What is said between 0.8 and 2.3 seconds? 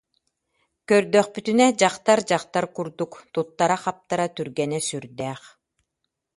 Көрдөхпүтүнэ, дьахтар